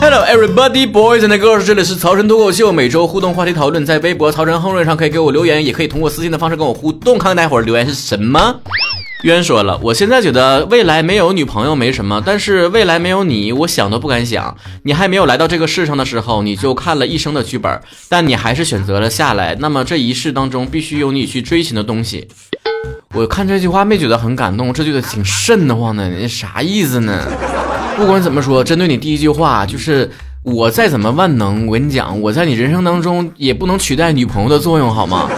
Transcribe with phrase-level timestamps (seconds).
[0.00, 7.18] Hello everybody, boys and girls，这里是曹晨脱口秀，每周互动话题讨论，在微博曹晨亨瑞上可以给我留言，也可以通过私信的方式跟我互动。
[7.18, 8.60] 看看大伙儿留言是什么？
[9.24, 14.54] 渊说了，我现在觉得未来没有女朋友没什么，但是未来没有你，我想都不敢想。
[14.82, 19.56] 你还没有来到这个世上的时候，你就看了一生的剧本，但你还是选择了下来。
[19.60, 22.28] 那么这一世当中，必须有你去追寻的东西。
[23.14, 27.26] 我看这句话没觉得很感动，这句的挺瘆得慌的，你啥意思呢？
[27.96, 30.10] 不管怎么说，针对你第一句话，就是
[30.42, 35.30] 我再怎么万能，我跟你讲，我在你人生当中也不能取代女朋友的作用，好吗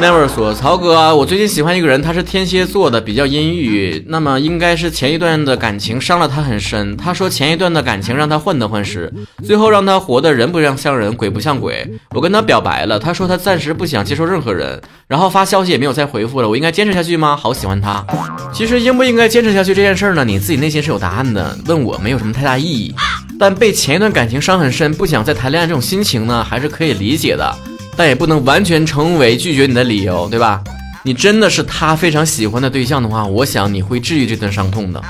[0.00, 4.04] ？Never 说，曹哥，我最近喜欢一个人，他是天蝎座的，比较阴郁。
[4.08, 6.96] 那么应该是前一段的感情伤了他很深。
[6.96, 9.12] 他说前一段的感情让他患得患失，
[9.44, 11.88] 最后让他活得人不像像人，鬼不像鬼。
[12.16, 16.48] 我跟他表白了，他说他暂时不想接受任何人，然后发消息也没有再回复了。
[16.48, 17.36] 我应该坚持下去吗？
[17.36, 18.04] 好喜欢他。
[18.52, 20.24] 其实应不应该坚持下去这件事呢？
[20.24, 22.92] 你自己内心是有答案的，问我没有什么太大意义。
[23.38, 27.54] 但被前一段感情伤很深，不想再谈恋爱这种心情呢，还是可以理解的。
[27.96, 30.62] 但也不能完全成为拒绝你的理由，对吧？
[31.04, 35.02] 你真的是他非常喜欢的对象的话，我想你会治愈这段伤痛的。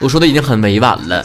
[0.00, 1.22] 我说的已经很委婉了。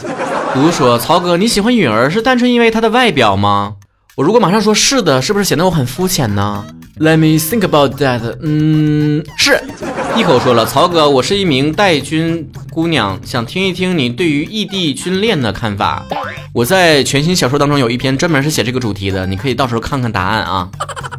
[0.52, 3.74] 比如说，曹哥你喜欢允儿是单纯因为她的外表吗？
[4.16, 6.64] 我如果马上说是的，是不是显得我很肤浅呢
[6.98, 8.20] ？Let me think about that。
[8.42, 9.62] 嗯，是。
[10.16, 16.04] 一口说了，曹哥，我是一名带军姑娘，想听一听你对于异地军恋的看法。
[16.52, 20.68] 我在全新小说当中有一篇专门是写这个主题的，你可以到时候看看答案啊。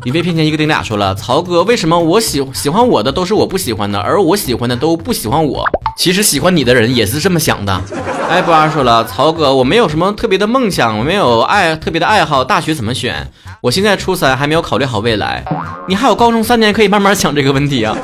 [0.03, 5.63] 你别骗钱一个顶俩说了，曹哥，为什么我喜喜欢我的都是我不喜欢的，而我喜欢的都不喜欢我？
[5.95, 7.79] 其实喜欢你的人也是这么想的。
[8.27, 13.31] 艾布二说了，曹哥，我没有什么特别的梦想，我没有爱特别的爱好，大学怎么选？
[13.61, 15.45] 我现在初三，还没有考虑好未来。
[15.87, 17.95] 你还有高中三年可以慢慢想这个问题啊。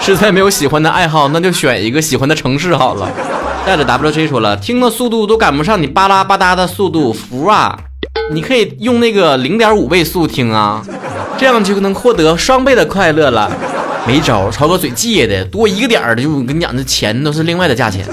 [0.00, 3.10] 实在没有喜欢的爱好，那就选一个喜欢的城市好了。
[3.66, 7.78] 带着 WJ 说了，听的速度都赶不上你巴拉巴哒的速度，服啊！
[8.32, 10.82] 你可以用那个零点五倍速听啊。
[11.42, 13.50] 这样就能获得双倍的快乐了，
[14.06, 18.06] 没招，曹哥嘴借的，多一个点儿的，就我跟你讲，这钱都是另外的价钱。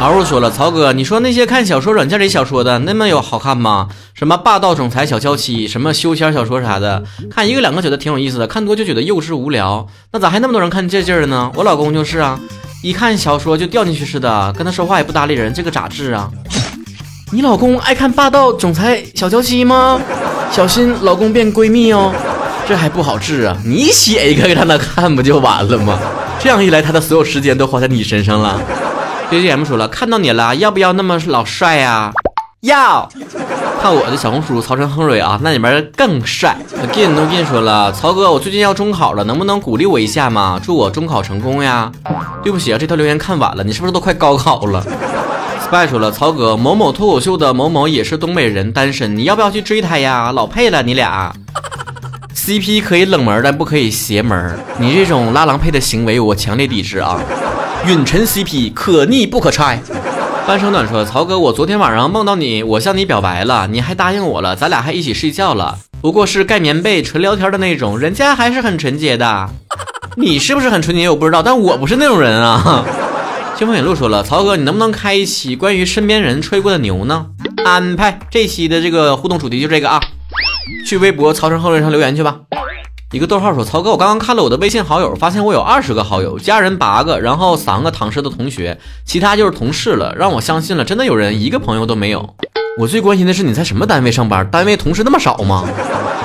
[0.00, 3.86] 豪叔说了，曹哥，你说那些看小说软件里小说的，那么有好看吗？
[4.14, 9.86] 什么霸道总裁小娇妻，什么修仙小说啥的，看一个两个觉得挺有意思的，看多就觉得幼稚无聊。
[10.10, 11.52] 那咋还那么多人看这劲儿呢？
[11.54, 12.36] 我老公就是啊，
[12.82, 16.28] 一看小说就掉进去似的，跟他说话也不搭理人，这个咋治啊？
[17.30, 20.00] 你老公爱看霸道总裁小娇妻吗？
[20.50, 22.12] 小心老公变闺蜜哦。
[22.66, 23.56] 这还不好治啊！
[23.64, 25.98] 你写一个让他看不就完了吗？
[26.38, 28.60] 这样一来，他的所有时间都花在你身上了。
[29.30, 32.12] J J M 说了，看到你了，要不要那么老帅呀？
[32.60, 33.08] 要。
[33.82, 36.56] 看我的小红书曹晨亨瑞啊，那里面更帅。
[36.80, 40.60] Again 都跟你说了，曹哥，我最近要中考了，能不能鼓励我一下嘛？
[40.62, 41.90] 祝我中考成功呀！
[42.44, 44.84] 对不起啊，这条留言看晚了，你是不是都快高考了
[45.68, 50.30] ？Spy 说了，曹哥，某某脱口秀的某某也是东北人，单身，你要不要去追他呀？
[50.30, 51.32] 老配了，你俩。
[52.44, 54.58] CP 可以冷门，但不可以邪门。
[54.76, 57.20] 你这种拉郎配的行为，我强烈抵制啊！
[57.86, 59.80] 允晨 CP 可逆不可拆。
[60.44, 65.78] 半生暖说：“曹哥，我昨天晚上梦到你，我向你表白了，你还答应我了，咱俩还一起睡觉了。
[66.00, 69.48] 不过是盖棉被纯聊天的那种，人家还是很纯洁的。
[70.16, 71.08] 你是不是很纯洁？
[71.08, 72.84] 我不知道，但我不是那种人啊。
[73.56, 77.26] ”清风远路说了：“曹哥，你能不能开一期关于身边人吹过的牛呢？”
[77.64, 80.00] 安排这期的这个互动主题就这个啊。
[80.86, 82.40] 去微博曹晨后人上留言去吧。
[83.12, 92.34] 一个逗号说：“曹哥，我刚刚看了我的微信好友，发现我有二十个好友，家人八个，然后三个唐氏的同学，其他就是同事了，让我相信了，真的有人一个朋友都没有。
[92.78, 94.48] 我最关心的是你在什么单位上班？
[94.50, 95.68] 单位同事那么少吗？”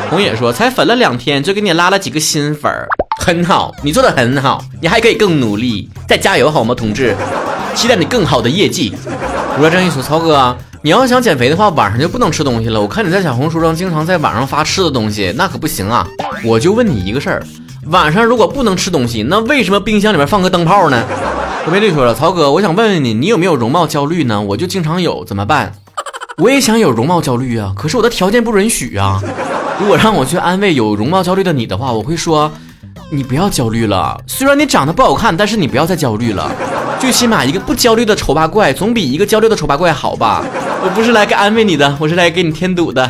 [0.09, 2.87] 红野说：“才粉了两天，就给你拉了几个新粉儿，
[3.21, 7.13] 很好，你做的很好，你还可以更努力，再加油好吗，同志？
[7.75, 8.93] 期待你更好的业绩。”
[9.55, 12.79] 我说：“正义说，曹哥。”你要想减肥的话，晚上就不能吃东西了。
[12.79, 16.07] 我看你在小红书上经常在网上发吃的东西，那可不行啊！
[16.45, 17.43] 我就问你一个事儿，
[17.87, 21.03] 晚上如果不能吃东西，那为什么冰箱里面放个灯泡呢？
[21.65, 24.41] 我美丽说了，曹哥，我想问问你，你有没有容貌焦虑呢？
[24.41, 25.73] 我就经常有，怎么办？
[26.37, 29.21] 我也想有容貌焦虑啊，可是我的条件不允许啊。
[29.81, 32.49] 如果让我去安慰有容貌焦虑的你的话，我会说，
[33.11, 34.17] 你不要焦虑了。
[34.25, 36.49] 虽然你长得不好看，但是你不要再焦虑了。
[36.99, 40.43] 最起码一个不焦虑的丑八怪，总比一个焦虑的丑八怪好吧？
[40.83, 43.09] 我不是来给安慰你的，我是来给你添堵的。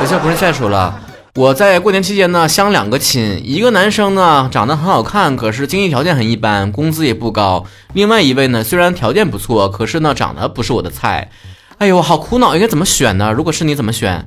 [0.00, 0.98] 有些不是再说了，
[1.34, 11.30] 我在过年期间呢相两个亲，一个男生呢长得很好看，可是经济条件很一般，工资也不高；另外一位呢虽然条件不错，可是呢长得不是我的菜。
[11.78, 13.32] 哎呦，好苦恼，应该怎么选呢？
[13.32, 14.26] 如果是你怎么选？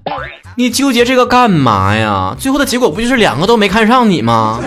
[0.56, 2.35] 你纠结这个干嘛呀？
[2.38, 4.59] 最后的结果不就是两个都没看上你吗？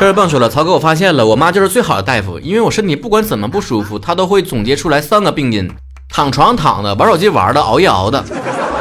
[0.00, 5.70] 这位蹦说了，曹哥，我发现了，我妈就是最好的大夫，因为我身体不管怎么不舒服，她都会总结出来三个病因：
[6.08, 8.24] 躺床上躺的，玩手机玩的，熬夜熬的。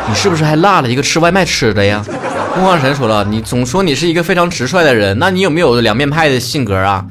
[0.08, 2.02] 你是不是还落了一个吃外卖吃的呀？
[2.56, 7.04] 凤凰神说了，你总说你是一个非常直率的人，那你有没有两面派的性格啊？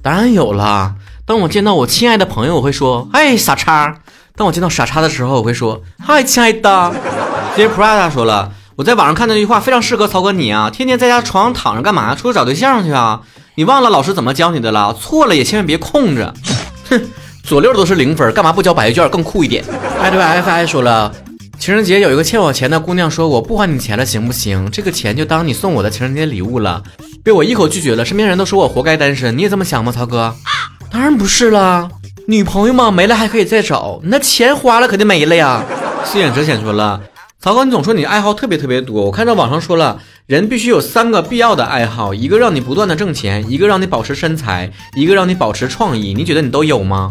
[0.00, 0.94] 当然有了。
[1.24, 3.92] 当我见到我亲爱的朋友，我会说，哎，傻叉；
[4.36, 6.94] 当我见到傻叉的时候，我会说，嗨，亲爱的。
[7.56, 12.14] 接 Prada 说了，我在网上看到一句话，非常适合曹哥你啊，天天在家床上躺着干嘛？
[12.14, 13.22] 出去找对象去啊？
[13.58, 14.92] 你忘了老师怎么教你的了？
[15.00, 16.34] 错了也千万别空着。
[16.90, 17.00] 哼，
[17.42, 19.64] 左六都是零分，干嘛不交白卷更酷一点？
[19.98, 21.10] 哎，对，FI 说了，
[21.58, 24.70] 情人节有一个欠我钱的姑娘说，我不还你钱了行不行？
[24.70, 26.82] 这个钱就当你送我的情人节礼物了。
[27.24, 30.34] 被我一口拒绝了，身边人都说我活该单身，你也这么想吗，曹哥？
[30.92, 31.88] 当然不是啦，
[32.28, 35.64] 女朋友嘛没了还可以再找，那钱花了肯定没了呀。
[36.04, 37.00] 四眼哲显说了。
[37.40, 46.12] 曹哥，你总说你爱好特别特别多，我看到网上说了，人必须有三个必要的爱好，一个让你不断的挣钱，一个让你保持身材，一个让你保持创意。
[46.12, 47.08] 你觉得你都有吗？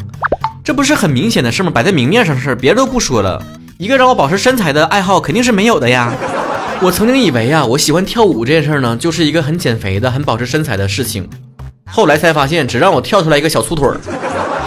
[0.65, 1.71] 这不是很明显的事吗？
[1.73, 3.41] 摆在明面上的事，别的都不说了，
[3.77, 6.11] 一个让我保持身材的爱好肯定是没有的呀。
[6.81, 11.29] 我曾经以为啊，我喜欢跳舞这件事呢，就是一个很减肥的、很保持身材的事情，
[11.89, 13.97] 后来才发现，只让我跳出来一个小粗腿儿。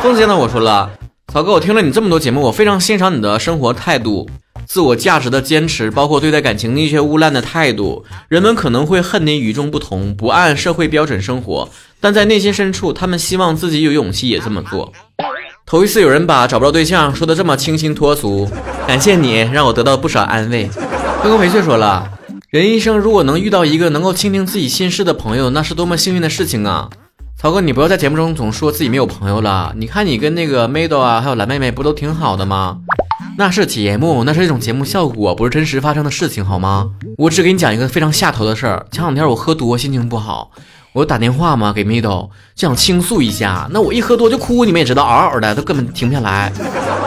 [0.03, 0.91] 更见到我说了，
[1.31, 4.27] 曹哥，我听了你这么多节目，我非常欣赏你的生活态度。
[4.69, 8.05] 自我价值的坚持，包括对待感情宁缺毋滥的态度。
[8.29, 11.69] 人们可能会恨你与众不同，不按社会标准生活，
[12.01, 14.93] 但在内心深处，他们希望自己有勇气也这么做。
[15.65, 18.47] 头一次有人把找不着对象说的这么清新脱俗，
[18.87, 20.69] 感谢你让我得到不少安慰。
[21.23, 22.07] 坤坤培翠说了，
[22.51, 26.91] 人一生如果能遇到一个能够倾听自己心事的朋友，那是多么幸运的事情啊！
[27.41, 32.79] 曹哥，你不要在节目中总说自己没有朋友了，你看你跟那个 Mado 啊，还有蓝妹妹不都挺好的吗？
[33.39, 36.91] 那是节目，那是一种节目效果，不是真实发生的事情，好吗？
[37.17, 38.85] 我只给你讲一个非常下头的事儿。
[38.91, 40.51] 前两天我喝多，心情不好，
[40.93, 43.69] 我打电话嘛给 Middle，就想倾诉一下。
[43.71, 46.53] 那我一喝多就哭，你们也知道，嗷嗷的，都根本停不下来。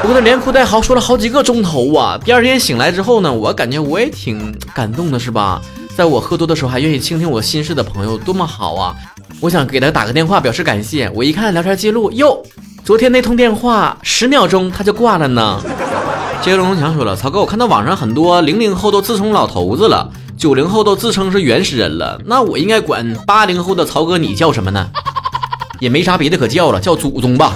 [0.03, 2.17] 我跟他连哭带嚎说了好几个钟头啊。
[2.23, 5.61] 第二天醒来之后呢，我感觉我也挺感动的，是吧？
[5.97, 8.95] 在我喝多的时候还愿意倾听我心事的朋友，多么好啊！
[9.41, 11.11] 我想给他打个电话表示感谢。
[11.13, 12.41] 我一看聊天记录，哟，
[12.85, 15.61] 昨天那通电话十秒钟他就挂了呢。
[16.43, 22.19] 接龙龙强说了：“曹哥，我看到网上很多零零后都自称老头子了，九零后都自称是原始人了。
[22.25, 24.87] 那我应该管八零后的曹哥你叫什么呢？
[25.79, 27.53] 也没啥别的可叫了，叫祖宗吧。”